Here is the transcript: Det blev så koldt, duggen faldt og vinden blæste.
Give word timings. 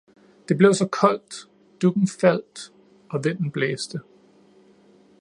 Det 0.47 0.55
blev 0.57 0.73
så 0.73 0.87
koldt, 0.87 1.33
duggen 1.81 2.07
faldt 2.07 2.73
og 3.09 3.23
vinden 3.23 3.51
blæste. 3.51 3.99